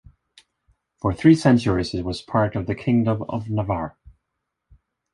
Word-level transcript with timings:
For 0.99 1.13
three 1.13 1.35
centuries 1.35 1.93
it 1.93 2.03
was 2.03 2.23
part 2.23 2.55
of 2.55 2.65
the 2.65 2.73
Kingdom 2.73 3.21
of 3.29 3.51
Navarre. 3.51 3.95